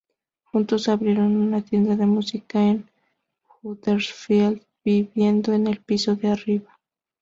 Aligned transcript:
Juntos 0.45 0.89
abrieron 0.89 1.37
una 1.37 1.61
tienda 1.61 1.95
de 1.95 2.07
música 2.07 2.59
en 2.63 2.89
Huddersfield, 3.61 4.63
viviendo 4.83 5.53
en 5.53 5.67
el 5.67 5.77
piso 5.79 6.15
de 6.15 6.29
arriba. 6.31 6.79